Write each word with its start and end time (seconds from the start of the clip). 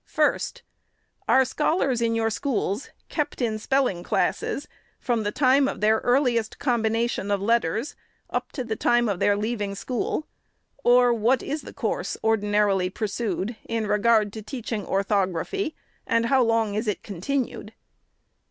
1st." 0.11 0.61
Are 1.29 1.45
scholars 1.45 2.01
in 2.01 2.15
your 2.15 2.31
schools 2.31 2.89
kept 3.07 3.39
in 3.39 3.59
spelling 3.59 4.01
classes 4.01 4.67
from 4.99 5.21
the 5.21 5.31
time 5.31 5.67
of 5.67 5.79
their 5.79 5.99
earliest 5.99 6.57
combination 6.57 7.29
of 7.29 7.39
let 7.39 7.61
ters, 7.61 7.95
up 8.27 8.51
to 8.53 8.63
the 8.63 8.75
time 8.75 9.07
of 9.07 9.19
their 9.19 9.37
leaving 9.37 9.75
school; 9.75 10.25
or 10.83 11.13
what 11.13 11.43
is 11.43 11.61
the 11.61 11.71
course 11.71 12.17
ordinarily 12.23 12.89
pursued 12.89 13.55
in 13.69 13.85
regard 13.85 14.33
to 14.33 14.41
teaching 14.41 14.87
orthog 14.87 15.33
raphy, 15.33 15.75
and 16.07 16.25
how 16.25 16.41
long 16.41 16.73
is 16.73 16.87
it 16.87 17.03
continued? 17.03 17.71